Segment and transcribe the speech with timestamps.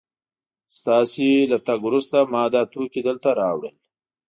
[0.79, 3.75] ستاسو له تګ وروسته ما دا توکي دلته راوړل